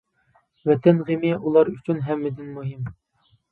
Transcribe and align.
ۋەتەن 0.69 1.01
غېمى 1.09 1.35
ئۇلار 1.35 1.71
ئۈچۈن 1.75 2.01
ھەممىدىن 2.09 2.51
مۇھىم. 2.59 2.93